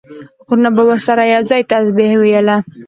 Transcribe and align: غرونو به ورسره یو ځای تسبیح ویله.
غرونو 0.47 0.69
به 0.75 0.81
ورسره 0.89 1.23
یو 1.33 1.41
ځای 1.49 1.61
تسبیح 1.71 2.11
ویله. 2.21 2.57